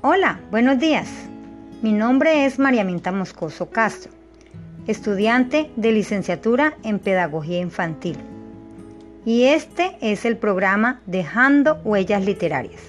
hola, 0.00 0.40
buenos 0.50 0.78
días. 0.78 1.08
Mi 1.82 1.92
nombre 1.92 2.46
es 2.46 2.58
María 2.58 2.82
Minta 2.82 3.12
Moscoso 3.12 3.68
Castro, 3.68 4.10
estudiante 4.86 5.70
de 5.76 5.92
licenciatura 5.92 6.74
en 6.82 6.98
Pedagogía 6.98 7.60
Infantil. 7.60 8.16
Y 9.26 9.44
este 9.44 9.98
es 10.00 10.24
el 10.24 10.38
programa 10.38 11.00
Dejando 11.04 11.74
Huellas 11.84 12.24
Literarias. 12.24 12.80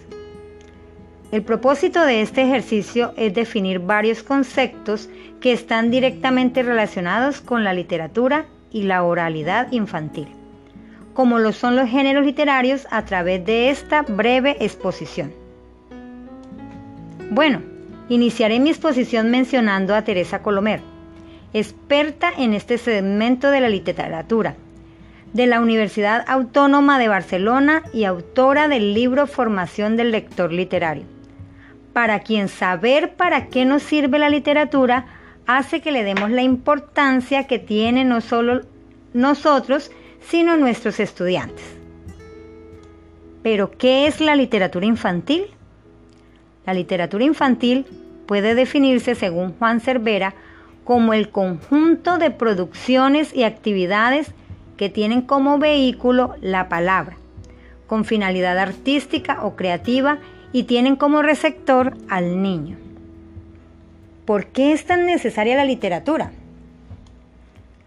El 1.31 1.43
propósito 1.43 2.04
de 2.04 2.21
este 2.21 2.43
ejercicio 2.43 3.13
es 3.17 3.33
definir 3.33 3.79
varios 3.79 4.23
conceptos 4.23 5.09
que 5.41 5.51
están 5.51 5.91
directamente 5.91 6.63
relacionados 6.63 7.41
con 7.41 7.65
la 7.65 7.73
literatura 7.73 8.45
y 8.71 8.83
la 8.83 9.04
oralidad 9.04 9.69
infantil, 9.71 10.29
como 11.13 11.39
lo 11.39 11.51
son 11.51 11.75
los 11.75 11.89
géneros 11.89 12.25
literarios 12.25 12.88
a 12.91 13.04
través 13.04 13.46
de 13.46 13.71
esta 13.71 14.04
breve 14.04 14.55
exposición. 14.61 15.46
Bueno, 17.29 17.61
iniciaré 18.07 18.59
mi 18.61 18.69
exposición 18.69 19.29
mencionando 19.29 19.95
a 19.95 20.04
Teresa 20.04 20.41
Colomer, 20.41 20.79
experta 21.54 22.31
en 22.37 22.54
este 22.54 22.77
segmento 22.77 23.51
de 23.51 23.59
la 23.59 23.68
literatura, 23.68 24.55
de 25.33 25.45
la 25.45 25.59
Universidad 25.59 26.23
Autónoma 26.25 26.97
de 26.99 27.09
Barcelona 27.09 27.83
y 27.91 28.05
autora 28.05 28.69
del 28.69 28.93
libro 28.93 29.27
Formación 29.27 29.97
del 29.97 30.11
Lector 30.11 30.54
Literario, 30.54 31.04
para 31.91 32.21
quien 32.21 32.47
saber 32.47 33.16
para 33.16 33.47
qué 33.47 33.66
nos 33.66 33.83
sirve 33.83 34.19
la 34.19 34.30
literatura 34.30 35.07
hace 35.47 35.81
que 35.81 35.91
le 35.91 36.05
demos 36.05 36.31
la 36.31 36.44
importancia 36.44 37.45
que 37.45 37.59
tiene 37.59 38.05
no 38.05 38.21
solo 38.21 38.61
nosotros, 39.13 39.91
sino 40.21 40.55
nuestros 40.55 41.02
estudiantes. 41.02 41.75
Pero, 43.43 43.71
¿qué 43.71 44.07
es 44.07 44.21
la 44.21 44.35
literatura 44.35 44.85
infantil? 44.85 45.56
La 46.67 46.73
literatura 46.73 47.23
infantil 47.23 47.85
puede 48.25 48.53
definirse, 48.53 49.15
según 49.15 49.53
Juan 49.53 49.79
Cervera, 49.79 50.35
como 50.83 51.13
el 51.13 51.29
conjunto 51.29 52.17
de 52.17 52.29
producciones 52.29 53.33
y 53.33 53.43
actividades 53.43 54.33
que 54.75 54.89
tienen 54.89 55.21
como 55.21 55.59
vehículo 55.59 56.35
la 56.41 56.67
palabra, 56.67 57.15
con 57.87 58.03
finalidad 58.03 58.59
artística 58.59 59.45
o 59.45 59.55
creativa 59.55 60.17
y 60.51 60.63
tienen 60.63 60.97
como 60.97 61.21
receptor 61.21 61.95
al 62.09 62.41
niño. 62.41 62.75
¿Por 64.25 64.47
qué 64.47 64.73
es 64.73 64.85
tan 64.85 65.05
necesaria 65.05 65.55
la 65.55 65.63
literatura? 65.63 66.31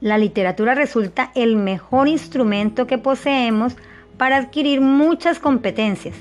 La 0.00 0.16
literatura 0.16 0.74
resulta 0.74 1.32
el 1.34 1.56
mejor 1.56 2.08
instrumento 2.08 2.86
que 2.86 2.96
poseemos 2.96 3.76
para 4.16 4.38
adquirir 4.38 4.80
muchas 4.80 5.38
competencias, 5.38 6.16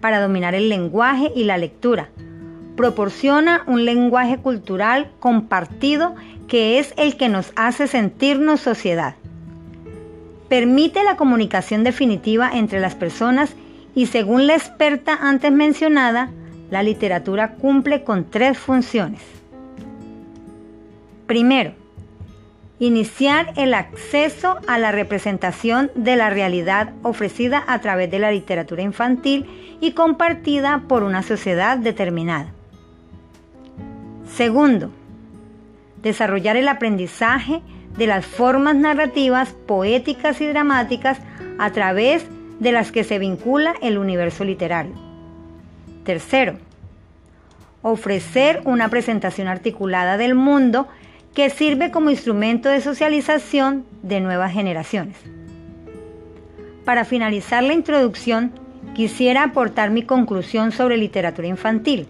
para 0.00 0.20
dominar 0.20 0.54
el 0.54 0.68
lenguaje 0.68 1.32
y 1.34 1.44
la 1.44 1.58
lectura. 1.58 2.08
Proporciona 2.76 3.64
un 3.66 3.84
lenguaje 3.84 4.38
cultural 4.38 5.10
compartido 5.18 6.14
que 6.46 6.78
es 6.78 6.94
el 6.96 7.16
que 7.16 7.28
nos 7.28 7.52
hace 7.56 7.86
sentirnos 7.86 8.60
sociedad. 8.60 9.14
Permite 10.48 11.04
la 11.04 11.16
comunicación 11.16 11.84
definitiva 11.84 12.50
entre 12.52 12.80
las 12.80 12.94
personas 12.94 13.54
y 13.94 14.06
según 14.06 14.46
la 14.46 14.54
experta 14.54 15.18
antes 15.20 15.52
mencionada, 15.52 16.30
la 16.70 16.82
literatura 16.82 17.54
cumple 17.56 18.04
con 18.04 18.24
tres 18.24 18.58
funciones. 18.58 19.20
Primero, 21.26 21.74
Iniciar 22.80 23.52
el 23.56 23.74
acceso 23.74 24.58
a 24.68 24.78
la 24.78 24.92
representación 24.92 25.90
de 25.96 26.14
la 26.14 26.30
realidad 26.30 26.92
ofrecida 27.02 27.64
a 27.66 27.80
través 27.80 28.10
de 28.10 28.20
la 28.20 28.30
literatura 28.30 28.82
infantil 28.82 29.46
y 29.80 29.92
compartida 29.92 30.84
por 30.86 31.02
una 31.02 31.22
sociedad 31.22 31.78
determinada. 31.78 32.52
Segundo, 34.32 34.92
desarrollar 36.02 36.56
el 36.56 36.68
aprendizaje 36.68 37.62
de 37.96 38.06
las 38.06 38.24
formas 38.24 38.76
narrativas 38.76 39.54
poéticas 39.66 40.40
y 40.40 40.46
dramáticas 40.46 41.18
a 41.58 41.72
través 41.72 42.24
de 42.60 42.70
las 42.70 42.92
que 42.92 43.02
se 43.02 43.18
vincula 43.18 43.74
el 43.82 43.98
universo 43.98 44.44
literario. 44.44 44.94
Tercero, 46.04 46.58
ofrecer 47.82 48.62
una 48.64 48.88
presentación 48.88 49.48
articulada 49.48 50.16
del 50.16 50.34
mundo 50.34 50.86
que 51.38 51.50
sirve 51.50 51.92
como 51.92 52.10
instrumento 52.10 52.68
de 52.68 52.80
socialización 52.80 53.84
de 54.02 54.18
nuevas 54.18 54.52
generaciones. 54.52 55.14
Para 56.84 57.04
finalizar 57.04 57.62
la 57.62 57.74
introducción, 57.74 58.50
quisiera 58.96 59.44
aportar 59.44 59.92
mi 59.92 60.02
conclusión 60.02 60.72
sobre 60.72 60.96
literatura 60.96 61.46
infantil. 61.46 62.08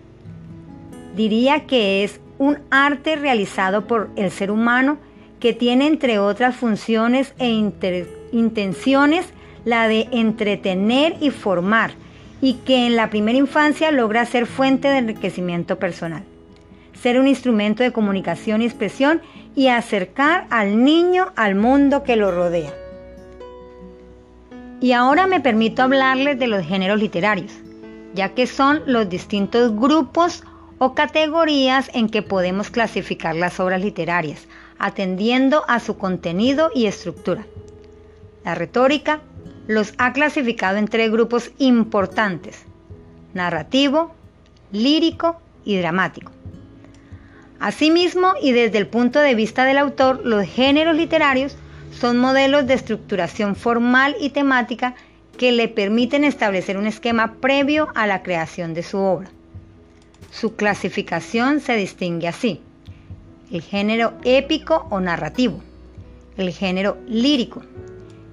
Diría 1.15 1.67
que 1.67 2.05
es 2.05 2.23
un 2.39 2.61
arte 2.71 3.17
realizado 3.17 3.87
por 3.87 4.09
el 4.17 4.31
ser 4.31 4.51
humano 4.51 4.97
que 5.41 5.53
tiene 5.53 5.89
entre 5.89 6.19
otras 6.19 6.57
funciones 6.57 7.35
e 7.39 7.51
intenciones 8.33 9.27
la 9.67 9.89
de 9.89 10.09
entretener 10.11 11.17
y 11.21 11.29
formar 11.29 11.91
y 12.41 12.55
que 12.65 12.87
en 12.87 12.97
la 12.97 13.11
primera 13.11 13.37
infancia 13.37 13.93
logra 13.93 14.25
ser 14.25 14.47
fuente 14.47 14.89
de 14.89 14.97
enriquecimiento 14.97 15.79
personal 15.79 16.23
ser 17.03 17.19
un 17.19 17.29
instrumento 17.29 17.83
de 17.83 17.93
comunicación 17.93 18.63
y 18.63 18.67
expresión 18.67 19.23
y 19.55 19.69
acercar 19.69 20.47
al 20.51 20.83
niño 20.85 21.33
al 21.37 21.55
mundo 21.55 22.03
que 22.03 22.17
lo 22.17 22.31
rodea. 22.31 22.73
Y 24.81 24.93
ahora 24.93 25.27
me 25.27 25.41
permito 25.41 25.83
hablarles 25.83 26.39
de 26.39 26.47
los 26.47 26.65
géneros 26.65 27.01
literarios, 27.01 27.53
ya 28.15 28.31
que 28.31 28.47
son 28.47 28.83
los 28.87 29.09
distintos 29.09 29.75
grupos 29.75 30.45
o 30.79 30.95
categorías 30.95 31.91
en 31.95 32.09
que 32.09 32.23
podemos 32.23 32.71
clasificar 32.71 33.35
las 33.35 33.59
obras 33.59 33.83
literarias, 33.83 34.47
atendiendo 34.79 35.65
a 35.67 35.81
su 35.81 35.99
contenido 35.99 36.71
y 36.75 36.87
estructura. 36.87 37.45
La 38.45 38.55
retórica 38.55 39.21
los 39.67 39.93
ha 39.99 40.13
clasificado 40.13 40.79
en 40.79 40.87
tres 40.87 41.11
grupos 41.11 41.51
importantes, 41.59 42.65
narrativo, 43.35 44.13
lírico 44.71 45.41
y 45.65 45.77
dramático. 45.77 46.31
Asimismo, 47.61 48.35
y 48.41 48.53
desde 48.53 48.79
el 48.79 48.87
punto 48.87 49.21
de 49.21 49.35
vista 49.35 49.65
del 49.65 49.79
autor, 49.79 50.25
los 50.25 50.47
géneros 50.47 50.97
literarios 50.97 51.57
son 51.91 52.19
modelos 52.19 52.67
de 52.67 52.75
estructuración 52.75 53.57
formal 53.57 54.15
y 54.21 54.31
temática 54.31 54.95
que 55.37 55.53
le 55.53 55.69
permiten 55.69 56.25
establecer 56.25 56.77
un 56.77 56.87
esquema 56.87 57.35
previo 57.41 57.89
a 57.95 58.07
la 58.07 58.23
creación 58.23 58.75
de 58.75 58.83
su 58.83 58.99
obra. 58.99 59.31
Su 60.31 60.55
clasificación 60.55 61.61
se 61.61 61.75
distingue 61.75 62.29
así. 62.29 62.61
El 63.51 63.63
género 63.63 64.13
épico 64.25 64.87
o 64.91 65.01
narrativo, 65.01 65.63
el 66.37 66.53
género 66.53 66.99
lírico, 67.09 67.63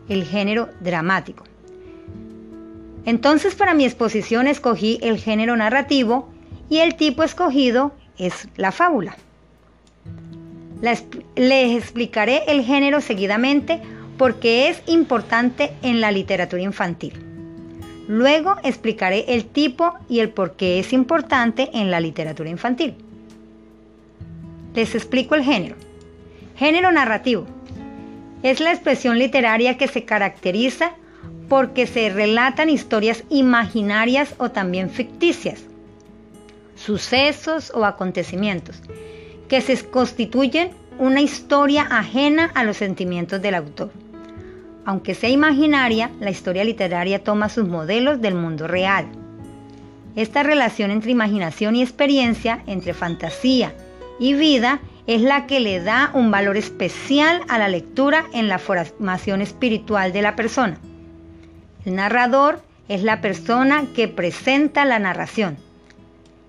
el 0.09 0.25
género 0.25 0.69
dramático. 0.81 1.46
Entonces 3.06 3.56
para 3.56 3.74
mi 3.74 3.86
exposición 3.86 4.47
escogí 4.47 5.00
el 5.02 5.19
género 5.19 5.56
narrativo 5.56 6.30
y 6.69 6.80
el 6.80 6.96
tipo 6.96 7.24
escogido 7.24 7.94
es 8.18 8.48
la 8.58 8.72
fábula. 8.72 9.18
Les 10.81 11.76
explicaré 11.76 12.44
el 12.48 12.64
género 12.64 13.02
seguidamente 13.02 13.81
porque 14.18 14.70
es 14.70 14.81
importante 14.88 15.72
en 15.81 16.02
la 16.02 16.12
literatura 16.12 16.62
infantil. 16.62 17.14
Luego 18.08 18.56
explicaré 18.64 19.25
el 19.30 19.46
tipo 19.46 19.94
y 20.08 20.20
el 20.20 20.30
por 20.30 20.56
qué 20.56 20.80
es 20.80 20.94
importante 20.94 21.70
en 21.74 21.90
la 21.90 22.00
literatura 22.00 22.50
infantil. 22.50 22.96
Les 24.75 24.94
explico 24.94 25.36
el 25.36 25.44
género. 25.44 25.75
Género 26.56 26.92
narrativo. 26.92 27.46
Es 28.44 28.60
la 28.60 28.72
expresión 28.72 29.18
literaria 29.18 29.78
que 29.78 29.88
se 29.88 30.06
caracteriza 30.06 30.92
porque 31.50 31.88
se 31.88 32.10
relatan 32.10 32.69
historias 32.69 33.24
imaginarias 33.30 34.36
o 34.38 34.51
también 34.51 34.89
ficticias 34.89 35.63
sucesos 36.75 37.72
o 37.74 37.86
acontecimientos, 37.86 38.81
que 39.48 39.62
se 39.62 39.83
constituyen 39.86 40.72
una 41.00 41.22
historia 41.22 41.88
ajena 41.89 42.51
a 42.54 42.63
los 42.63 42.77
sentimientos 42.77 43.42
del 43.42 43.56
autor. 43.56 43.92
Aunque 44.86 45.16
sea 45.16 45.30
imaginaria, 45.30 46.12
la 46.19 46.30
historia 46.30 46.63
literaria 46.63 47.24
toma 47.24 47.50
sus 47.50 47.68
modelos 47.68 48.22
del 48.22 48.36
mundo 48.36 48.68
real. 48.68 49.07
Esta 50.16 50.44
relación 50.44 50.92
entre 50.92 51.12
imaginación 51.12 51.75
y 51.75 51.81
experiencia, 51.81 52.63
entre 52.68 52.94
fantasía 52.94 53.74
y 54.19 54.33
vida, 54.33 54.80
es 55.07 55.22
la 55.22 55.45
que 55.48 55.60
le 55.60 55.81
da 55.81 56.12
un 56.13 56.31
valor 56.31 56.56
especial 56.57 57.42
a 57.48 57.60
la 57.60 57.68
lectura 57.68 58.25
en 58.33 58.48
la 58.48 58.60
formación 58.60 59.42
espiritual 59.42 60.13
de 60.13 60.22
la 60.22 60.36
persona. 60.36 60.77
El 61.86 61.95
narrador 61.95 62.62
es 62.88 63.04
la 63.04 63.22
persona 63.22 63.86
que 63.95 64.07
presenta 64.07 64.86
la 64.86 65.00
narración. 65.00 65.57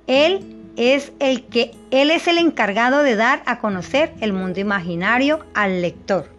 Él 0.07 0.57
es 0.77 1.13
el 1.21 1.45
que 1.45 1.73
él 1.91 2.11
es 2.11 2.29
el 2.29 2.39
encargado 2.39 3.03
de 3.03 3.17
dar 3.17 3.43
a 3.47 3.59
conocer 3.59 4.13
el 4.21 4.33
mundo 4.33 4.61
imaginario 4.61 5.45
al 5.55 5.83
lector. 5.83 6.31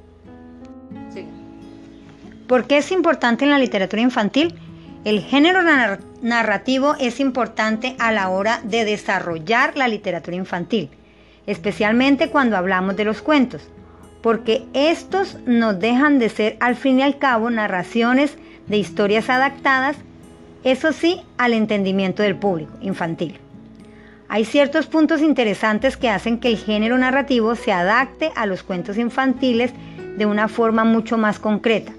¿Por 2.47 2.65
qué 2.65 2.77
es 2.77 2.91
importante 2.91 3.43
en 3.43 3.51
la 3.51 3.59
literatura 3.59 4.01
infantil? 4.01 4.55
El 5.03 5.21
género 5.21 5.59
narrativo 6.21 6.95
es 6.99 7.19
importante 7.19 7.95
a 7.99 8.11
la 8.11 8.29
hora 8.29 8.61
de 8.63 8.85
desarrollar 8.85 9.75
la 9.75 9.87
literatura 9.87 10.37
infantil, 10.37 10.89
especialmente 11.45 12.29
cuando 12.29 12.57
hablamos 12.57 12.95
de 12.95 13.05
los 13.05 13.21
cuentos, 13.21 13.69
porque 14.21 14.65
estos 14.73 15.37
nos 15.45 15.79
dejan 15.79 16.19
de 16.19 16.29
ser 16.29 16.57
al 16.59 16.75
fin 16.75 16.99
y 16.99 17.03
al 17.03 17.17
cabo 17.17 17.49
narraciones 17.49 18.37
de 18.67 18.77
historias 18.77 19.29
adaptadas, 19.29 19.97
eso 20.63 20.91
sí, 20.91 21.21
al 21.37 21.53
entendimiento 21.53 22.23
del 22.23 22.35
público 22.35 22.73
infantil. 22.81 23.39
Hay 24.29 24.43
ciertos 24.43 24.87
puntos 24.87 25.21
interesantes 25.21 25.95
que 25.95 26.09
hacen 26.09 26.39
que 26.39 26.49
el 26.49 26.57
género 26.57 26.97
narrativo 26.97 27.55
se 27.55 27.71
adapte 27.71 28.31
a 28.35 28.45
los 28.45 28.61
cuentos 28.61 28.97
infantiles 28.97 29.71
de 30.17 30.25
una 30.25 30.49
forma 30.49 30.83
mucho 30.83 31.17
más 31.17 31.39
concreta, 31.39 31.93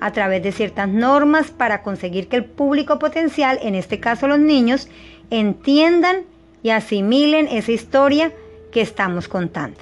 a 0.00 0.12
través 0.12 0.42
de 0.42 0.52
ciertas 0.52 0.88
normas 0.88 1.50
para 1.50 1.82
conseguir 1.82 2.28
que 2.28 2.36
el 2.36 2.44
público 2.44 2.98
potencial, 2.98 3.58
en 3.62 3.74
este 3.74 4.00
caso 4.00 4.28
los 4.28 4.38
niños, 4.38 4.88
entiendan 5.30 6.24
y 6.62 6.70
asimilen 6.70 7.48
esa 7.48 7.72
historia 7.72 8.32
que 8.70 8.82
estamos 8.82 9.28
contando. 9.28 9.78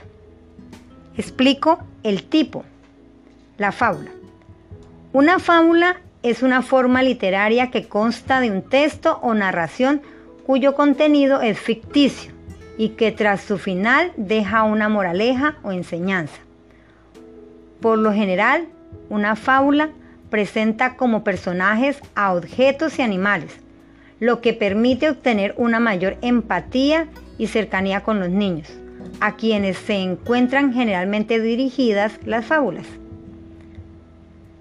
Explico 1.17 1.81
el 2.05 2.23
tipo, 2.23 2.65
la 3.59 3.73
fábula. 3.73 4.11
Una 5.13 5.41
fábula 5.41 6.01
es 6.23 6.43
una 6.43 6.63
forma 6.63 7.03
literaria 7.03 7.71
que 7.71 7.89
consta 7.89 8.39
de 8.41 8.51
un 8.51 8.63
texto 8.63 9.19
o 9.23 9.35
narración 9.35 10.03
cuyo 10.51 10.75
contenido 10.75 11.43
es 11.43 11.61
ficticio 11.61 12.33
y 12.77 12.89
que 12.89 13.13
tras 13.13 13.41
su 13.41 13.57
final 13.57 14.11
deja 14.17 14.65
una 14.65 14.89
moraleja 14.89 15.59
o 15.63 15.71
enseñanza. 15.71 16.41
Por 17.81 18.01
lo 18.01 18.13
general, 18.13 18.67
una 19.11 19.37
fábula 19.37 19.91
presenta 20.29 20.97
como 20.97 21.23
personajes 21.23 22.01
a 22.17 22.33
objetos 22.33 22.99
y 22.99 23.03
animales, 23.03 23.53
lo 24.19 24.41
que 24.41 24.53
permite 24.53 25.09
obtener 25.09 25.55
una 25.57 25.79
mayor 25.79 26.17
empatía 26.21 27.07
y 27.39 27.47
cercanía 27.47 28.01
con 28.01 28.19
los 28.19 28.31
niños, 28.31 28.67
a 29.21 29.37
quienes 29.37 29.79
se 29.79 29.99
encuentran 29.99 30.73
generalmente 30.73 31.41
dirigidas 31.41 32.19
las 32.25 32.45
fábulas. 32.45 32.87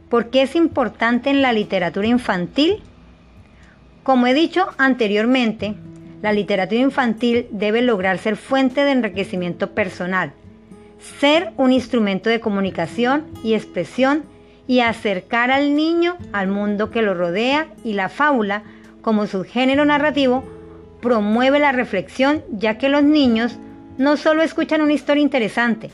¿Por 0.08 0.30
qué 0.30 0.44
es 0.44 0.56
importante 0.56 1.32
en 1.32 1.42
la 1.42 1.52
literatura 1.52 2.06
infantil? 2.06 2.84
Como 4.10 4.26
he 4.26 4.34
dicho 4.34 4.66
anteriormente, 4.80 5.76
la 6.24 6.34
literatura 6.34 6.82
infantil 6.82 7.46
debe 7.52 7.84
lograr 7.84 8.18
ser 8.18 8.38
fuente 8.38 8.84
de 8.84 8.90
enriquecimiento 8.90 9.76
personal, 9.76 10.32
ser 11.20 11.52
un 11.58 11.72
instrumento 11.72 12.28
de 12.28 12.40
comunicación 12.40 13.28
y 13.44 13.54
expresión 13.54 14.24
y 14.66 14.80
acercar 14.80 15.52
al 15.52 15.76
niño 15.76 16.18
al 16.34 16.48
mundo 16.48 16.90
que 16.90 17.04
lo 17.04 17.14
rodea 17.14 17.68
y 17.84 17.94
la 17.94 18.10
fábula, 18.10 18.64
como 19.04 19.28
su 19.28 19.44
género 19.44 19.86
narrativo, 19.86 20.44
promueve 21.04 21.60
la 21.60 21.72
reflexión 21.72 22.44
ya 22.50 22.80
que 22.80 22.90
los 22.90 23.04
niños 23.04 23.60
no 24.00 24.18
solo 24.18 24.42
escuchan 24.42 24.82
una 24.82 24.94
historia 24.94 25.22
interesante, 25.22 25.92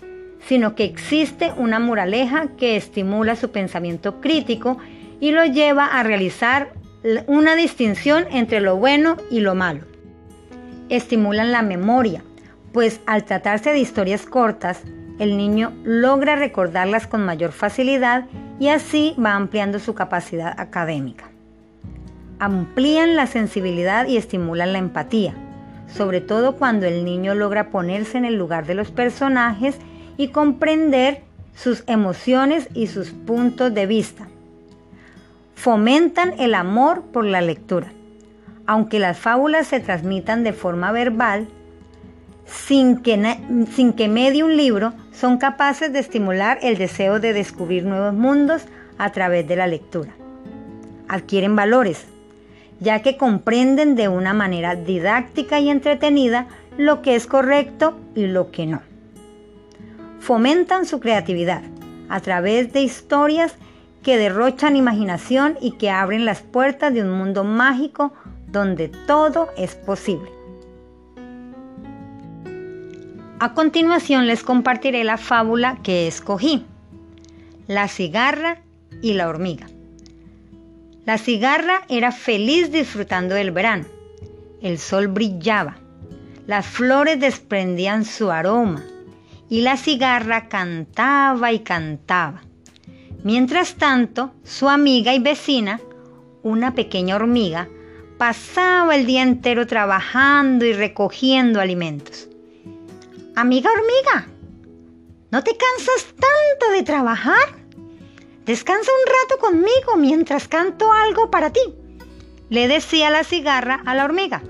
sino 0.48 0.74
que 0.74 0.86
existe 0.86 1.52
una 1.58 1.80
moraleja 1.80 2.48
que 2.58 2.78
estimula 2.78 3.36
su 3.36 3.52
pensamiento 3.52 4.22
crítico 4.22 4.78
y 5.20 5.32
lo 5.32 5.44
lleva 5.44 5.88
a 5.88 6.02
realizar 6.04 6.70
una 7.28 7.56
distinción 7.56 8.26
entre 8.32 8.62
lo 8.62 8.78
bueno 8.78 9.18
y 9.30 9.40
lo 9.42 9.54
malo. 9.54 9.82
Estimulan 10.90 11.52
la 11.52 11.62
memoria, 11.62 12.24
pues 12.74 13.00
al 13.06 13.26
tratarse 13.26 13.72
de 13.72 13.80
historias 13.80 14.26
cortas, 14.26 14.82
el 15.20 15.38
niño 15.38 15.72
logra 15.84 16.36
recordarlas 16.36 17.06
con 17.06 17.24
mayor 17.24 17.52
facilidad 17.52 18.26
y 18.60 18.70
así 18.70 19.16
va 19.24 19.36
ampliando 19.36 19.80
su 19.80 19.94
capacidad 19.94 20.60
académica. 20.60 21.26
Amplían 22.40 23.16
la 23.16 23.28
sensibilidad 23.28 24.08
y 24.08 24.18
estimulan 24.18 24.74
la 24.74 24.80
empatía, 24.80 25.36
sobre 25.88 26.22
todo 26.22 26.56
cuando 26.56 26.88
el 26.88 27.06
niño 27.06 27.36
logra 27.36 27.70
ponerse 27.70 28.18
en 28.18 28.26
el 28.26 28.36
lugar 28.36 28.66
de 28.66 28.76
los 28.76 28.92
personajes 28.92 29.78
y 30.18 30.30
comprender 30.30 31.22
sus 31.54 31.84
emociones 31.88 32.68
y 32.74 32.88
sus 32.88 33.12
puntos 33.12 33.74
de 33.74 33.86
vista 33.86 34.28
fomentan 35.56 36.34
el 36.38 36.54
amor 36.54 37.04
por 37.12 37.26
la 37.26 37.42
lectura. 37.42 37.92
Aunque 38.68 39.00
las 39.00 39.18
fábulas 39.18 39.68
se 39.68 39.80
transmitan 39.80 40.44
de 40.44 40.54
forma 40.54 40.92
verbal, 40.92 41.48
sin 42.46 42.98
que, 42.98 43.38
sin 43.74 43.94
que 43.94 44.08
medie 44.08 44.44
un 44.44 44.56
libro, 44.56 44.94
son 45.12 45.38
capaces 45.38 45.92
de 45.92 46.00
estimular 46.00 46.60
el 46.62 46.78
deseo 46.78 47.20
de 47.20 47.34
descubrir 47.34 47.86
nuevos 47.86 48.14
mundos 48.14 48.66
a 48.98 49.12
través 49.12 49.48
de 49.48 49.56
la 49.56 49.68
lectura. 49.68 50.12
Adquieren 51.08 51.56
valores, 51.56 52.06
ya 52.80 53.02
que 53.02 53.18
comprenden 53.18 53.96
de 53.96 54.08
una 54.08 54.34
manera 54.34 54.76
didáctica 54.76 55.60
y 55.60 55.70
entretenida 55.70 56.48
lo 56.78 57.02
que 57.02 57.16
es 57.16 57.26
correcto 57.26 57.98
y 58.14 58.28
lo 58.28 58.52
que 58.52 58.66
no. 58.66 58.82
Fomentan 60.20 60.86
su 60.86 61.00
creatividad 61.00 61.62
a 62.10 62.20
través 62.20 62.74
de 62.74 62.82
historias 62.82 63.56
que 64.06 64.20
derrochan 64.20 64.76
imaginación 64.76 65.58
y 65.60 65.72
que 65.72 65.90
abren 65.90 66.26
las 66.26 66.44
puertas 66.44 66.94
de 66.94 67.02
un 67.02 67.10
mundo 67.10 67.44
mágico 67.44 68.14
donde 68.46 68.88
todo 68.88 69.50
es 69.58 69.74
posible. 69.74 70.30
A 73.40 73.56
continuación 73.56 74.28
les 74.28 74.44
compartiré 74.44 75.04
la 75.04 75.18
fábula 75.18 75.80
que 75.82 76.08
escogí, 76.08 76.68
La 77.68 77.88
cigarra 77.88 78.60
y 79.02 79.14
la 79.14 79.28
hormiga. 79.28 79.66
La 81.06 81.18
cigarra 81.18 81.82
era 81.90 82.12
feliz 82.12 82.72
disfrutando 82.72 83.34
del 83.34 83.50
verano. 83.50 83.86
El 84.62 84.78
sol 84.78 85.08
brillaba, 85.08 85.78
las 86.46 86.68
flores 86.68 87.20
desprendían 87.20 88.06
su 88.06 88.30
aroma 88.30 88.84
y 89.50 89.62
la 89.62 89.78
cigarra 89.78 90.48
cantaba 90.48 91.52
y 91.52 91.62
cantaba. 91.62 92.45
Mientras 93.26 93.74
tanto, 93.74 94.36
su 94.44 94.70
amiga 94.70 95.16
y 95.16 95.18
vecina, 95.18 95.82
una 96.44 96.76
pequeña 96.76 97.16
hormiga, 97.16 97.68
pasaba 98.20 98.96
el 98.96 99.08
día 99.08 99.24
entero 99.24 99.66
trabajando 99.66 100.64
y 100.64 100.74
recogiendo 100.74 101.60
alimentos. 101.60 102.30
Amiga 103.36 103.72
hormiga, 103.72 104.28
¿no 105.32 105.44
te 105.44 105.58
cansas 105.58 106.06
tanto 106.06 106.72
de 106.72 106.84
trabajar? 106.84 107.56
Descansa 108.46 108.92
un 108.92 109.12
rato 109.12 109.42
conmigo 109.42 109.98
mientras 109.98 110.48
canto 110.48 110.94
algo 110.94 111.32
para 111.32 111.52
ti, 111.52 111.74
le 112.50 112.68
decía 112.68 113.10
la 113.10 113.24
cigarra 113.24 113.82
a 113.88 113.96
la 113.96 114.06
hormiga. 114.06 114.44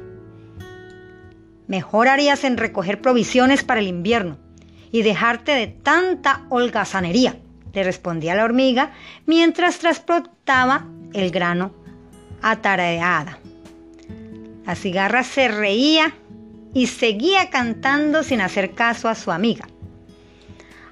Mejor 1.67 2.09
harías 2.09 2.43
en 2.43 2.57
recoger 2.57 2.99
provisiones 2.99 3.63
para 3.63 3.79
el 3.79 3.87
invierno 3.87 4.37
y 4.91 5.01
dejarte 5.01 5.53
de 5.53 5.67
tanta 5.67 6.45
holgazanería 6.49 7.39
le 7.75 7.83
respondía 7.83 8.35
la 8.35 8.45
hormiga 8.45 8.93
mientras 9.25 9.79
transportaba 9.79 10.85
el 11.13 11.29
grano 11.29 11.73
atareada. 12.41 13.37
La 14.65 14.75
cigarra 14.75 15.23
se 15.23 15.49
reía 15.49 16.15
y 16.73 16.87
seguía 16.87 17.49
cantando 17.49 18.23
sin 18.23 18.41
hacer 18.41 18.71
caso 18.71 19.09
a 19.09 19.15
su 19.15 19.31
amiga. 19.31 19.67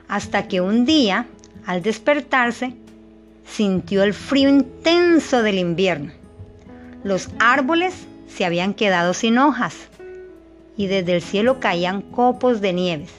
Hasta 0.07 0.47
que 0.47 0.61
un 0.61 0.85
día, 0.85 1.25
al 1.65 1.81
despertarse, 1.81 2.73
sintió 3.45 4.03
el 4.03 4.13
frío 4.13 4.49
intenso 4.49 5.41
del 5.41 5.57
invierno. 5.57 6.11
Los 7.03 7.29
árboles 7.39 7.93
se 8.27 8.45
habían 8.45 8.73
quedado 8.73 9.13
sin 9.13 9.37
hojas 9.37 9.75
y 10.75 10.87
desde 10.87 11.15
el 11.15 11.21
cielo 11.21 11.59
caían 11.59 12.01
copos 12.01 12.61
de 12.61 12.73
nieves 12.73 13.11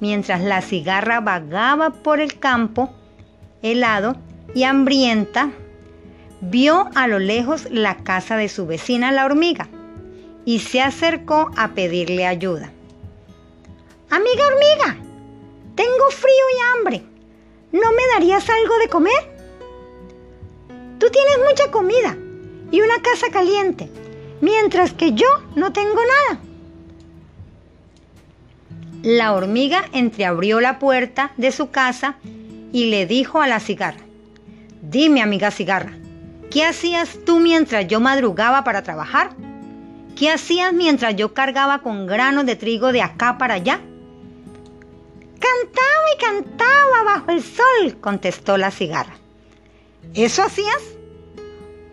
mientras 0.00 0.40
la 0.40 0.62
cigarra 0.62 1.20
vagaba 1.20 1.90
por 1.90 2.20
el 2.20 2.38
campo, 2.38 2.90
helado 3.62 4.16
y 4.54 4.64
hambrienta, 4.64 5.50
vio 6.40 6.88
a 6.94 7.06
lo 7.06 7.18
lejos 7.18 7.68
la 7.70 7.96
casa 7.98 8.36
de 8.36 8.48
su 8.48 8.66
vecina 8.66 9.12
la 9.12 9.24
hormiga 9.24 9.68
y 10.44 10.60
se 10.60 10.80
acercó 10.80 11.50
a 11.56 11.68
pedirle 11.68 12.26
ayuda. 12.26 12.70
Amiga 14.10 14.46
hormiga, 14.46 14.96
tengo 15.74 16.10
frío 16.10 16.44
y 16.54 16.78
hambre. 16.78 17.02
¿No 17.72 17.92
me 17.92 18.02
darías 18.14 18.48
algo 18.48 18.78
de 18.78 18.88
comer? 18.88 19.36
Tú 20.98 21.10
tienes 21.10 21.38
mucha 21.48 21.70
comida 21.70 22.16
y 22.70 22.80
una 22.80 23.02
casa 23.02 23.26
caliente, 23.30 23.90
mientras 24.40 24.92
que 24.92 25.12
yo 25.12 25.26
no 25.56 25.72
tengo 25.72 26.00
nada. 26.28 26.40
La 29.06 29.34
hormiga 29.34 29.84
entreabrió 29.92 30.60
la 30.60 30.80
puerta 30.80 31.30
de 31.36 31.52
su 31.52 31.70
casa 31.70 32.16
y 32.72 32.86
le 32.86 33.06
dijo 33.06 33.40
a 33.40 33.46
la 33.46 33.60
cigarra, 33.60 34.00
Dime, 34.82 35.22
amiga 35.22 35.52
cigarra, 35.52 35.92
¿qué 36.50 36.64
hacías 36.64 37.20
tú 37.24 37.38
mientras 37.38 37.86
yo 37.86 38.00
madrugaba 38.00 38.64
para 38.64 38.82
trabajar? 38.82 39.30
¿Qué 40.16 40.28
hacías 40.28 40.72
mientras 40.72 41.14
yo 41.14 41.34
cargaba 41.34 41.82
con 41.82 42.08
granos 42.08 42.46
de 42.46 42.56
trigo 42.56 42.90
de 42.90 43.02
acá 43.02 43.38
para 43.38 43.54
allá? 43.54 43.78
Cantaba 45.38 46.06
y 46.12 46.20
cantaba 46.20 47.04
bajo 47.04 47.30
el 47.30 47.44
sol, 47.44 48.00
contestó 48.00 48.56
la 48.56 48.72
cigarra. 48.72 49.14
¿Eso 50.14 50.42
hacías? 50.42 50.82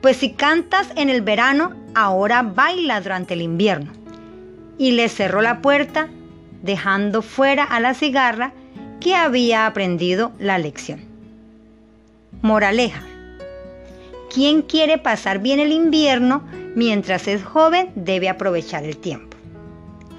Pues 0.01 0.17
si 0.17 0.31
cantas 0.31 0.87
en 0.95 1.11
el 1.11 1.21
verano, 1.21 1.75
ahora 1.93 2.41
baila 2.41 3.01
durante 3.01 3.35
el 3.35 3.43
invierno. 3.43 3.91
Y 4.79 4.93
le 4.93 5.09
cerró 5.09 5.43
la 5.43 5.61
puerta, 5.61 6.09
dejando 6.63 7.21
fuera 7.21 7.63
a 7.63 7.79
la 7.79 7.93
cigarra 7.93 8.53
que 8.99 9.13
había 9.13 9.67
aprendido 9.67 10.31
la 10.39 10.57
lección. 10.57 11.01
Moraleja. 12.41 13.03
Quien 14.33 14.63
quiere 14.63 14.97
pasar 14.97 15.39
bien 15.39 15.59
el 15.59 15.71
invierno 15.71 16.43
mientras 16.75 17.27
es 17.27 17.43
joven 17.43 17.91
debe 17.95 18.29
aprovechar 18.29 18.83
el 18.83 18.97
tiempo. 18.97 19.37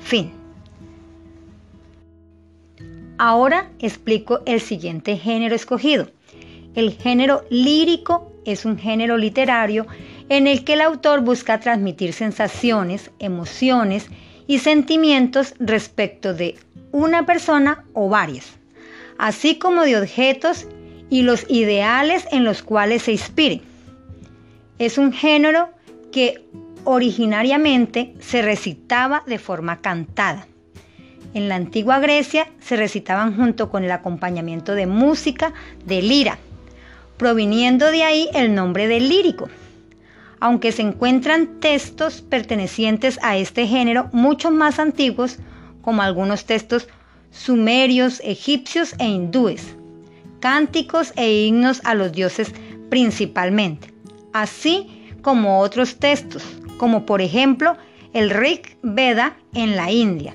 Fin. 0.01 0.33
Ahora 3.19 3.71
explico 3.81 4.41
el 4.47 4.61
siguiente 4.61 5.17
género 5.17 5.55
escogido. 5.55 6.11
El 6.75 6.93
género 6.93 7.45
lírico 7.51 8.33
es 8.45 8.65
un 8.65 8.79
género 8.79 9.17
literario 9.17 9.87
en 10.29 10.47
el 10.47 10.65
que 10.65 10.75
el 10.75 10.83
autor 10.83 11.21
busca 11.21 11.61
transmitir 11.61 12.13
sensaciones, 12.13 13.11
emociones 13.19 14.11
y 14.47 14.59
sentimientos 14.59 15.55
respecto 15.59 16.35
de 16.35 16.57
una 16.93 17.27
persona 17.27 17.85
o 17.93 18.09
varias, 18.09 18.47
así 19.19 19.59
como 19.59 19.83
de 19.83 19.99
objetos 19.99 20.67
y 21.11 21.23
los 21.23 21.45
ideales 21.49 22.27
en 22.31 22.45
los 22.45 22.63
cuales 22.63 23.03
se 23.03 23.13
inspire. 23.13 23.61
Es 24.79 24.99
un 24.99 25.13
género 25.13 25.71
que 26.13 26.45
originariamente 26.85 28.15
se 28.21 28.43
recitaba 28.43 29.23
de 29.27 29.39
forma 29.39 29.81
cantada. 29.81 30.47
En 31.33 31.49
la 31.49 31.57
antigua 31.57 31.99
Grecia 31.99 32.47
se 32.61 32.77
recitaban 32.77 33.37
junto 33.37 33.71
con 33.71 33.83
el 33.83 33.91
acompañamiento 33.91 34.75
de 34.75 34.87
música 34.87 35.53
de 35.85 36.03
lira, 36.03 36.39
proviniendo 37.17 37.91
de 37.91 38.05
ahí 38.05 38.29
el 38.35 38.55
nombre 38.55 38.87
de 38.87 39.01
lírico. 39.01 39.49
Aunque 40.41 40.73
se 40.73 40.83
encuentran 40.83 41.61
textos 41.61 42.21
pertenecientes 42.23 43.19
a 43.23 43.37
este 43.37 43.67
género 43.67 44.09
mucho 44.13 44.51
más 44.51 44.79
antiguos, 44.79 45.39
como 45.83 46.03
algunos 46.03 46.45
textos 46.45 46.89
sumerios, 47.31 48.21
egipcios 48.25 48.95
e 48.99 49.07
hindúes, 49.07 49.77
cánticos 50.41 51.13
e 51.17 51.47
himnos 51.47 51.81
a 51.85 51.95
los 51.95 52.13
dioses 52.13 52.53
principalmente, 52.91 53.93
así 54.33 55.09
como 55.23 55.61
otros 55.61 55.97
textos, 55.97 56.45
como 56.77 57.07
por 57.07 57.21
ejemplo 57.21 57.77
el 58.13 58.31
Rig 58.31 58.77
Veda 58.83 59.37
en 59.55 59.75
la 59.75 59.91
India. 59.91 60.35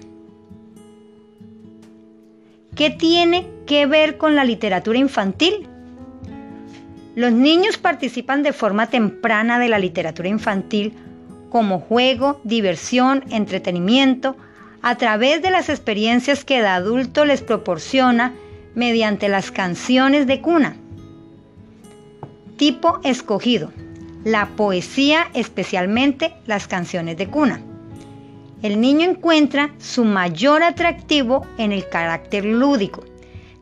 ¿Qué 2.75 2.89
tiene 2.89 3.47
que 3.65 3.85
ver 3.85 4.17
con 4.17 4.35
la 4.35 4.43
literatura 4.43 4.99
infantil? 4.99 5.68
Los 7.15 7.31
niños 7.31 7.77
participan 7.77 8.43
de 8.43 8.53
forma 8.53 8.87
temprana 8.87 9.59
de 9.59 9.69
la 9.69 9.79
literatura 9.79 10.29
infantil 10.29 10.93
como 11.49 11.79
juego, 11.79 12.39
diversión, 12.43 13.23
entretenimiento, 13.29 14.35
a 14.81 14.95
través 14.95 15.41
de 15.41 15.51
las 15.51 15.69
experiencias 15.69 16.45
que 16.45 16.59
el 16.59 16.65
adulto 16.65 17.25
les 17.25 17.41
proporciona 17.41 18.33
mediante 18.75 19.27
las 19.27 19.51
canciones 19.51 20.27
de 20.27 20.41
cuna. 20.41 20.75
Tipo 22.57 22.99
escogido. 23.03 23.71
La 24.23 24.49
poesía, 24.55 25.27
especialmente 25.33 26.33
las 26.45 26.67
canciones 26.67 27.17
de 27.17 27.27
cuna. 27.27 27.61
El 28.61 28.81
niño 28.81 29.09
encuentra 29.09 29.71
su 29.79 30.03
mayor 30.03 30.63
atractivo 30.63 31.45
en 31.57 31.71
el 31.71 31.87
carácter 31.87 32.43
lúdico, 32.43 33.05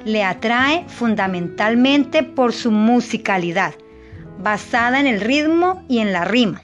le 0.05 0.23
atrae 0.23 0.85
fundamentalmente 0.87 2.23
por 2.23 2.53
su 2.53 2.71
musicalidad, 2.71 3.73
basada 4.39 4.99
en 4.99 5.07
el 5.07 5.21
ritmo 5.21 5.83
y 5.87 5.99
en 5.99 6.13
la 6.13 6.25
rima. 6.25 6.61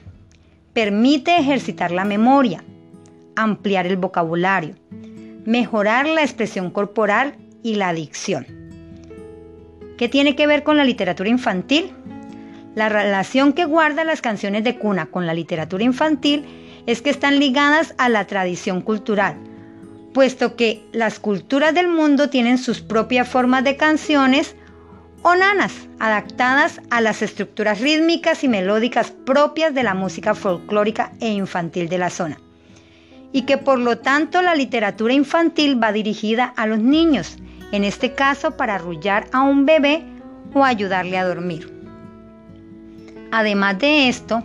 Permite 0.72 1.36
ejercitar 1.36 1.90
la 1.90 2.04
memoria, 2.04 2.64
ampliar 3.36 3.86
el 3.86 3.96
vocabulario, 3.96 4.74
mejorar 5.44 6.06
la 6.06 6.22
expresión 6.22 6.70
corporal 6.70 7.34
y 7.62 7.76
la 7.76 7.92
dicción. 7.92 8.46
¿Qué 9.96 10.08
tiene 10.08 10.34
que 10.34 10.46
ver 10.46 10.62
con 10.64 10.76
la 10.76 10.84
literatura 10.84 11.28
infantil? 11.28 11.92
La 12.74 12.88
relación 12.88 13.52
que 13.52 13.64
guarda 13.64 14.02
las 14.04 14.20
canciones 14.20 14.64
de 14.64 14.78
cuna 14.78 15.06
con 15.06 15.26
la 15.26 15.34
literatura 15.34 15.84
infantil 15.84 16.44
es 16.86 17.02
que 17.02 17.10
están 17.10 17.38
ligadas 17.38 17.94
a 17.98 18.08
la 18.08 18.26
tradición 18.26 18.80
cultural, 18.80 19.36
puesto 20.14 20.56
que 20.56 20.82
las 20.92 21.18
culturas 21.18 21.74
del 21.74 21.88
mundo 21.88 22.30
tienen 22.30 22.56
sus 22.56 22.80
propias 22.80 23.28
formas 23.28 23.64
de 23.64 23.76
canciones 23.76 24.56
o 25.22 25.34
nanas, 25.34 25.72
adaptadas 25.98 26.80
a 26.90 27.00
las 27.00 27.20
estructuras 27.20 27.80
rítmicas 27.80 28.44
y 28.44 28.48
melódicas 28.48 29.10
propias 29.10 29.74
de 29.74 29.82
la 29.82 29.94
música 29.94 30.34
folclórica 30.34 31.12
e 31.20 31.28
infantil 31.28 31.88
de 31.88 31.98
la 31.98 32.10
zona. 32.10 32.38
Y 33.32 33.42
que 33.42 33.58
por 33.58 33.78
lo 33.78 33.98
tanto 33.98 34.40
la 34.40 34.54
literatura 34.54 35.12
infantil 35.12 35.82
va 35.82 35.92
dirigida 35.92 36.52
a 36.56 36.66
los 36.66 36.78
niños, 36.78 37.36
en 37.72 37.84
este 37.84 38.14
caso 38.14 38.56
para 38.56 38.76
arrullar 38.76 39.26
a 39.32 39.42
un 39.42 39.66
bebé 39.66 40.04
o 40.54 40.64
ayudarle 40.64 41.18
a 41.18 41.24
dormir. 41.24 41.72
Además 43.32 43.78
de 43.80 44.08
esto, 44.08 44.44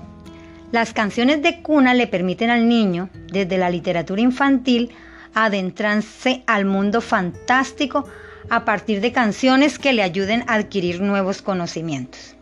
las 0.72 0.94
canciones 0.94 1.44
de 1.44 1.62
cuna 1.62 1.94
le 1.94 2.08
permiten 2.08 2.50
al 2.50 2.68
niño, 2.68 3.10
desde 3.32 3.60
la 3.60 3.70
literatura 3.70 4.22
infantil, 4.22 4.92
adentrarse 5.34 6.44
al 6.48 6.66
mundo 6.66 7.02
fantástico 7.02 8.08
a 8.50 8.66
partir 8.66 9.02
de 9.02 9.12
canciones 9.12 9.80
que 9.80 9.94
le 9.94 10.04
ayuden 10.04 10.44
a 10.48 10.56
adquirir 10.56 11.02
nuevos 11.02 11.42
conocimientos. 11.42 12.36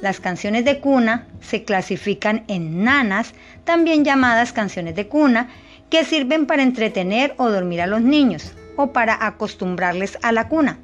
Las 0.00 0.20
canciones 0.20 0.64
de 0.64 0.78
cuna 0.80 1.26
se 1.40 1.64
clasifican 1.64 2.44
en 2.48 2.84
nanas, 2.84 3.34
también 3.64 4.04
llamadas 4.04 4.52
canciones 4.52 4.94
de 4.94 5.08
cuna, 5.08 5.48
que 5.90 6.04
sirven 6.04 6.46
para 6.46 6.62
entretener 6.62 7.34
o 7.36 7.50
dormir 7.50 7.80
a 7.80 7.86
los 7.86 8.02
niños 8.02 8.52
o 8.76 8.92
para 8.92 9.26
acostumbrarles 9.26 10.18
a 10.22 10.32
la 10.32 10.48
cuna. 10.48 10.78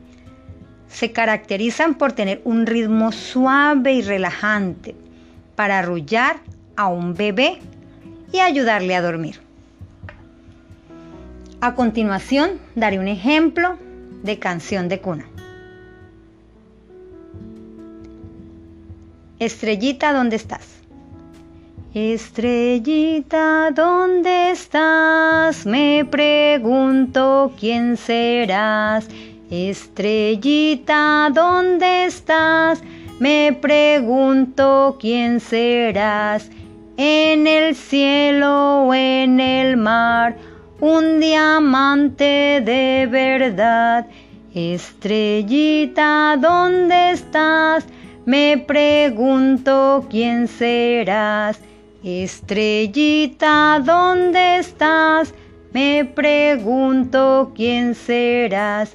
Se 0.88 1.12
caracterizan 1.12 1.94
por 1.94 2.12
tener 2.12 2.40
un 2.44 2.66
ritmo 2.66 3.12
suave 3.12 3.92
y 3.94 4.02
relajante 4.02 4.94
para 5.54 5.78
arrullar 5.78 6.36
a 6.76 6.88
un 6.88 7.14
bebé 7.14 7.58
y 8.32 8.40
ayudarle 8.40 8.96
a 8.96 9.02
dormir. 9.02 9.43
A 11.66 11.74
continuación, 11.74 12.60
daré 12.74 12.98
un 12.98 13.08
ejemplo 13.08 13.78
de 14.22 14.38
canción 14.38 14.86
de 14.90 15.00
cuna. 15.00 15.24
Estrellita, 19.38 20.12
¿dónde 20.12 20.36
estás? 20.36 20.66
Estrellita, 21.94 23.70
¿dónde 23.74 24.50
estás? 24.50 25.64
Me 25.64 26.04
pregunto 26.04 27.54
quién 27.58 27.96
serás. 27.96 29.08
Estrellita, 29.48 31.30
¿dónde 31.32 32.04
estás? 32.04 32.82
Me 33.20 33.56
pregunto 33.58 34.98
quién 35.00 35.40
serás. 35.40 36.50
En 36.98 37.46
el 37.46 37.74
cielo 37.74 38.82
o 38.84 38.92
en 38.92 39.13
un 40.84 41.18
diamante 41.18 42.60
de 42.62 43.08
verdad. 43.10 44.06
Estrellita, 44.54 46.36
¿dónde 46.38 47.12
estás? 47.12 47.86
Me 48.26 48.58
pregunto 48.58 50.06
quién 50.10 50.46
serás. 50.46 51.58
Estrellita, 52.04 53.80
¿dónde 53.82 54.58
estás? 54.58 55.32
Me 55.72 56.04
pregunto 56.04 57.52
quién 57.56 57.94
serás. 57.94 58.94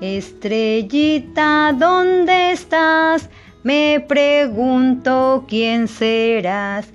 Estrellita, 0.00 1.74
¿dónde 1.78 2.52
estás? 2.52 3.28
Me 3.62 4.02
pregunto 4.08 5.44
quién 5.46 5.86
serás. 5.86 6.88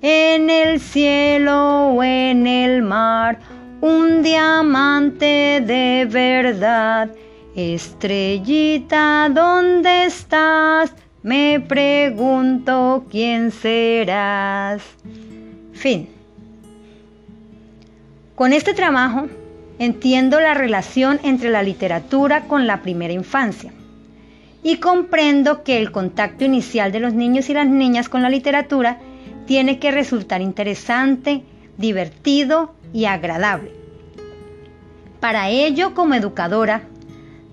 En 0.00 0.50
el 0.50 0.78
cielo 0.78 1.88
o 1.94 2.02
en 2.04 2.46
el 2.46 2.82
mar 2.82 3.57
un 3.80 4.22
diamante 4.22 5.62
de 5.64 6.06
verdad. 6.10 7.10
Estrellita, 7.54 9.28
¿dónde 9.32 10.04
estás? 10.04 10.92
Me 11.22 11.60
pregunto 11.60 13.04
quién 13.10 13.50
serás. 13.50 14.82
Fin. 15.72 16.08
Con 18.34 18.52
este 18.52 18.74
trabajo 18.74 19.26
entiendo 19.78 20.40
la 20.40 20.54
relación 20.54 21.20
entre 21.22 21.50
la 21.50 21.62
literatura 21.62 22.44
con 22.44 22.66
la 22.66 22.82
primera 22.82 23.12
infancia 23.12 23.72
y 24.62 24.76
comprendo 24.76 25.62
que 25.62 25.78
el 25.78 25.92
contacto 25.92 26.44
inicial 26.44 26.90
de 26.92 27.00
los 27.00 27.14
niños 27.14 27.48
y 27.48 27.54
las 27.54 27.68
niñas 27.68 28.08
con 28.08 28.22
la 28.22 28.30
literatura 28.30 28.98
tiene 29.46 29.78
que 29.78 29.90
resultar 29.90 30.40
interesante, 30.40 31.42
divertido 31.76 32.74
y 32.92 33.04
agradable. 33.06 33.72
Para 35.20 35.48
ello, 35.48 35.94
como 35.94 36.14
educadora, 36.14 36.82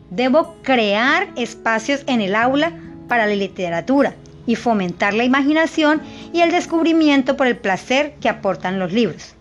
debo 0.10 0.56
crear 0.62 1.30
espacios 1.36 2.04
en 2.08 2.22
el 2.22 2.36
aula 2.36 2.74
para 3.08 3.26
la 3.26 3.36
literatura 3.36 4.16
y 4.48 4.56
fomentar 4.56 5.14
la 5.14 5.24
imaginación 5.24 6.02
y 6.32 6.42
el 6.42 6.52
descubrimiento 6.52 7.36
por 7.36 7.48
el 7.48 7.58
placer 7.58 8.16
que 8.22 8.30
aportan 8.30 8.80
los 8.80 8.94
libros. 8.94 9.36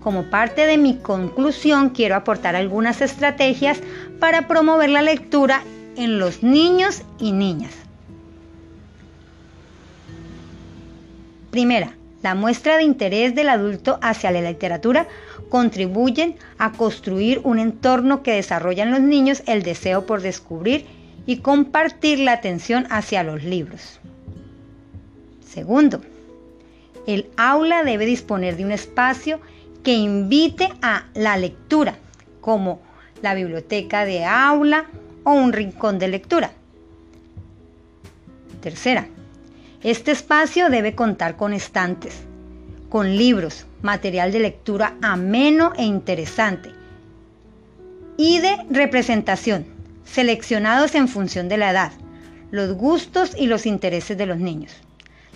Como 0.00 0.24
parte 0.24 0.66
de 0.66 0.76
mi 0.76 0.96
conclusión, 0.96 1.90
quiero 1.90 2.16
aportar 2.16 2.56
algunas 2.56 3.00
estrategias 3.00 3.80
para 4.20 4.46
promover 4.48 4.90
la 4.90 5.02
lectura 5.02 5.62
en 5.96 6.18
los 6.18 6.42
niños 6.42 7.02
y 7.18 7.32
niñas. 7.32 7.72
Primera, 11.50 11.94
la 12.24 12.34
muestra 12.34 12.78
de 12.78 12.84
interés 12.84 13.34
del 13.34 13.50
adulto 13.50 13.98
hacia 14.00 14.30
la 14.30 14.40
literatura 14.40 15.06
contribuyen 15.50 16.36
a 16.56 16.72
construir 16.72 17.42
un 17.44 17.58
entorno 17.58 18.22
que 18.22 18.32
desarrolla 18.32 18.84
en 18.84 18.92
los 18.92 19.02
niños 19.02 19.42
el 19.46 19.62
deseo 19.62 20.06
por 20.06 20.22
descubrir 20.22 20.86
y 21.26 21.40
compartir 21.40 22.18
la 22.20 22.32
atención 22.32 22.86
hacia 22.88 23.22
los 23.24 23.44
libros. 23.44 24.00
Segundo, 25.46 26.00
el 27.06 27.28
aula 27.36 27.84
debe 27.84 28.06
disponer 28.06 28.56
de 28.56 28.64
un 28.64 28.72
espacio 28.72 29.38
que 29.82 29.92
invite 29.92 30.70
a 30.80 31.04
la 31.12 31.36
lectura, 31.36 31.98
como 32.40 32.80
la 33.20 33.34
biblioteca 33.34 34.06
de 34.06 34.24
aula 34.24 34.86
o 35.24 35.32
un 35.32 35.52
rincón 35.52 35.98
de 35.98 36.08
lectura. 36.08 36.52
Tercera, 38.62 39.08
este 39.84 40.12
espacio 40.12 40.70
debe 40.70 40.94
contar 40.94 41.36
con 41.36 41.52
estantes, 41.52 42.22
con 42.88 43.16
libros, 43.18 43.66
material 43.82 44.32
de 44.32 44.40
lectura 44.40 44.94
ameno 45.02 45.74
e 45.76 45.84
interesante 45.84 46.70
y 48.16 48.38
de 48.38 48.56
representación, 48.70 49.66
seleccionados 50.06 50.94
en 50.94 51.06
función 51.06 51.50
de 51.50 51.58
la 51.58 51.70
edad, 51.70 51.92
los 52.50 52.72
gustos 52.72 53.32
y 53.38 53.46
los 53.46 53.66
intereses 53.66 54.16
de 54.16 54.24
los 54.24 54.38
niños. 54.38 54.72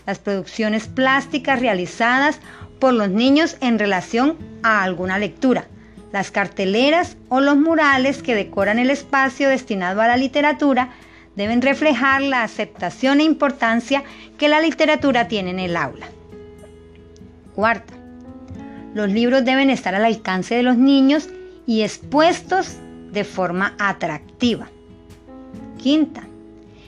Las 0.07 0.19
producciones 0.19 0.87
plásticas 0.87 1.61
realizadas 1.61 2.41
por 2.81 2.95
los 2.95 3.11
niños 3.11 3.59
en 3.61 3.79
relación 3.79 4.39
a 4.63 4.83
alguna 4.83 5.19
lectura, 5.19 5.67
las 6.11 6.31
carteleras 6.31 7.19
o 7.29 7.41
los 7.41 7.59
murales 7.59 8.23
que 8.23 8.35
decoran 8.35 8.79
el 8.79 8.89
espacio 8.89 9.51
destinado 9.51 10.01
a 10.01 10.07
la 10.07 10.17
literatura 10.17 10.95
deben 11.39 11.63
reflejar 11.63 12.21
la 12.21 12.43
aceptación 12.43 13.21
e 13.21 13.23
importancia 13.23 14.03
que 14.39 14.49
la 14.49 14.61
literatura 14.61 15.29
tiene 15.29 15.51
en 15.51 15.61
el 15.61 15.77
aula. 15.77 16.09
Cuarta, 17.55 17.95
los 18.93 19.09
libros 19.09 19.45
deben 19.45 19.71
estar 19.71 19.95
al 19.95 20.05
alcance 20.05 20.57
de 20.57 20.65
los 20.65 20.77
niños 20.77 21.29
y 21.65 21.83
expuestos 21.83 22.79
de 23.13 23.23
forma 23.23 23.77
atractiva. 23.79 24.69
Quinta, 25.81 26.25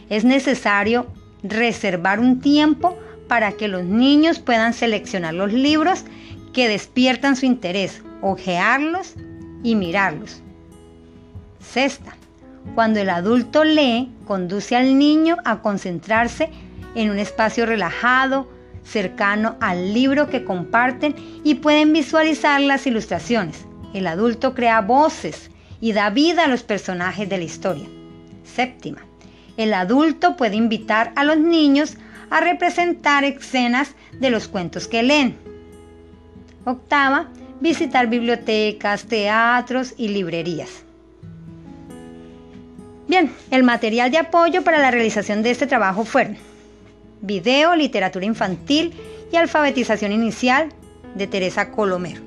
es 0.08 0.24
necesario 0.24 1.06
reservar 1.44 2.18
un 2.18 2.40
tiempo 2.40 2.98
para 3.28 3.52
que 3.52 3.68
los 3.68 3.84
niños 3.84 4.40
puedan 4.40 4.74
seleccionar 4.74 5.32
los 5.32 5.52
libros 5.52 6.04
que 6.52 6.66
despiertan 6.66 7.36
su 7.36 7.46
interés, 7.46 8.02
ojearlos 8.20 9.14
y 9.62 9.76
mirarlos. 9.76 10.42
Sexta, 11.60 12.16
cuando 12.74 13.00
el 13.00 13.10
adulto 13.10 13.64
lee, 13.64 14.12
conduce 14.26 14.76
al 14.76 14.98
niño 14.98 15.36
a 15.44 15.60
concentrarse 15.60 16.50
en 16.94 17.10
un 17.10 17.18
espacio 17.18 17.66
relajado, 17.66 18.48
cercano 18.84 19.56
al 19.60 19.94
libro 19.94 20.28
que 20.28 20.44
comparten 20.44 21.14
y 21.44 21.56
pueden 21.56 21.92
visualizar 21.92 22.60
las 22.60 22.86
ilustraciones. 22.86 23.66
El 23.94 24.06
adulto 24.06 24.54
crea 24.54 24.80
voces 24.80 25.50
y 25.80 25.92
da 25.92 26.10
vida 26.10 26.44
a 26.44 26.48
los 26.48 26.62
personajes 26.62 27.28
de 27.28 27.38
la 27.38 27.44
historia. 27.44 27.86
Séptima, 28.44 29.00
el 29.56 29.74
adulto 29.74 30.36
puede 30.36 30.56
invitar 30.56 31.12
a 31.16 31.24
los 31.24 31.38
niños 31.38 31.96
a 32.30 32.40
representar 32.40 33.24
escenas 33.24 33.94
de 34.18 34.30
los 34.30 34.48
cuentos 34.48 34.86
que 34.86 35.02
leen. 35.02 35.36
Octava, 36.64 37.28
visitar 37.60 38.06
bibliotecas, 38.08 39.04
teatros 39.04 39.94
y 39.96 40.08
librerías. 40.08 40.84
Bien, 43.10 43.32
el 43.50 43.64
material 43.64 44.12
de 44.12 44.18
apoyo 44.18 44.62
para 44.62 44.78
la 44.78 44.92
realización 44.92 45.42
de 45.42 45.50
este 45.50 45.66
trabajo 45.66 46.04
fueron 46.04 46.36
Video, 47.22 47.74
Literatura 47.74 48.24
Infantil 48.24 48.94
y 49.32 49.36
Alfabetización 49.36 50.12
Inicial 50.12 50.68
de 51.16 51.26
Teresa 51.26 51.72
Colomer. 51.72 52.22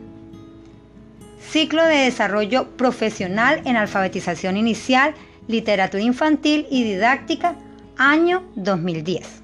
Ciclo 1.39 1.86
de 1.86 1.96
Desarrollo 2.00 2.67
Profesional 2.76 3.62
en 3.63 3.78
Alfabetización 3.78 4.58
Inicial, 4.58 5.13
Literatura 5.48 6.04
Infantil 6.04 6.67
y 6.69 6.84
Didáctica, 6.84 7.56
año 7.96 8.43
2010 8.56 9.41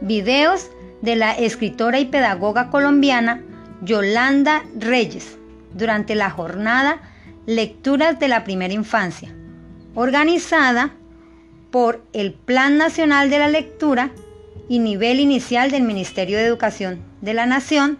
videos 0.00 0.70
de 1.02 1.16
la 1.16 1.32
escritora 1.32 2.00
y 2.00 2.06
pedagoga 2.06 2.70
colombiana 2.70 3.42
Yolanda 3.82 4.62
Reyes 4.74 5.36
durante 5.74 6.14
la 6.14 6.30
jornada 6.30 7.11
Lecturas 7.46 8.20
de 8.20 8.28
la 8.28 8.44
Primera 8.44 8.72
Infancia, 8.72 9.34
organizada 9.96 10.94
por 11.72 12.00
el 12.12 12.34
Plan 12.34 12.78
Nacional 12.78 13.30
de 13.30 13.40
la 13.40 13.48
Lectura 13.48 14.12
y 14.68 14.78
Nivel 14.78 15.18
Inicial 15.18 15.72
del 15.72 15.82
Ministerio 15.82 16.38
de 16.38 16.44
Educación 16.44 17.00
de 17.20 17.34
la 17.34 17.46
Nación. 17.46 17.98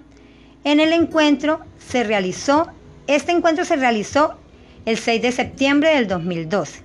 En 0.63 0.79
el 0.79 0.93
encuentro 0.93 1.61
se 1.79 2.05
realizó, 2.05 2.69
este 3.09 3.33
encuentro 3.33 3.65
se 3.65 3.75
realizó 3.75 4.37
el 4.85 4.97
6 4.97 5.21
de 5.21 5.33
septiembre 5.33 5.97
del 5.97 6.07
2012. 6.07 6.85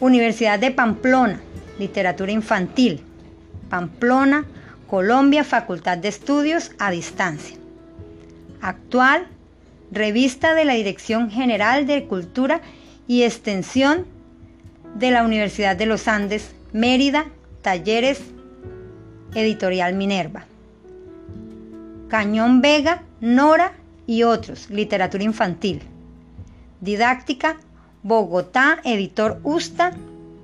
Universidad 0.00 0.58
de 0.58 0.72
Pamplona, 0.72 1.40
Literatura 1.78 2.32
Infantil, 2.32 3.04
Pamplona, 3.68 4.46
Colombia, 4.88 5.44
Facultad 5.44 5.96
de 5.96 6.08
Estudios 6.08 6.72
a 6.80 6.90
Distancia. 6.90 7.56
Actual, 8.60 9.28
revista 9.90 10.54
de 10.54 10.64
la 10.64 10.74
Dirección 10.74 11.30
General 11.30 11.86
de 11.86 12.04
Cultura 12.04 12.60
y 13.06 13.22
Extensión 13.22 14.06
de 14.94 15.10
la 15.10 15.24
Universidad 15.24 15.76
de 15.76 15.86
los 15.86 16.06
Andes, 16.08 16.54
Mérida, 16.72 17.26
Talleres, 17.62 18.20
Editorial 19.34 19.94
Minerva. 19.94 20.44
Cañón 22.08 22.60
Vega, 22.60 23.04
Nora 23.20 23.72
y 24.06 24.24
otros, 24.24 24.68
literatura 24.70 25.24
infantil. 25.24 25.82
Didáctica, 26.80 27.58
Bogotá, 28.02 28.80
editor 28.84 29.40
Usta, 29.44 29.92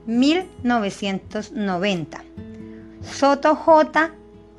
1990. 0.06 2.22
Soto 3.02 3.56
J, 3.56 4.10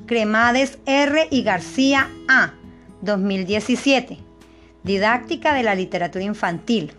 Cremades 0.06 0.78
R 0.84 1.28
y 1.30 1.42
García 1.42 2.08
A, 2.28 2.52
2017. 3.02 4.27
Didáctica 4.84 5.54
de 5.54 5.62
la 5.62 5.74
literatura 5.74 6.24
infantil. 6.24 6.92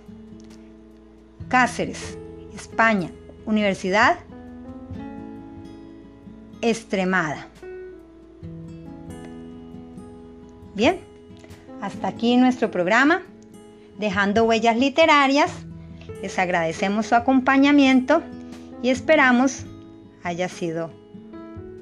Cáceres, 1.48 2.18
España, 2.56 3.10
Universidad 3.46 4.18
Extremada. 6.62 7.48
Bien, 10.76 11.00
hasta 11.82 12.10
aquí 12.10 12.36
nuestro 12.38 12.70
programa, 12.70 13.22
dejando 13.98 14.44
huellas 14.44 14.78
literarias. 14.78 15.52
Les 16.22 16.38
agradecemos 16.38 17.08
su 17.08 17.16
acompañamiento 17.16 18.22
y 18.82 18.90
esperamos 18.90 19.66
haya 20.24 20.50
sido 20.50 20.92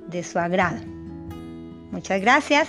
de 0.08 0.24
su 0.24 0.40
agrado. 0.40 0.78
Muchas 1.92 2.22
gracias 2.22 2.68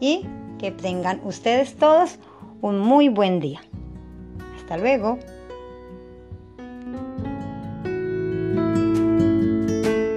y 0.00 0.26
que 0.58 0.70
tengan 0.70 1.20
ustedes 1.24 1.76
todos 1.76 2.18
un 2.60 2.78
muy 2.80 3.08
buen 3.08 3.40
día. 3.40 3.60
Hasta 4.56 4.76
luego. 4.76 5.18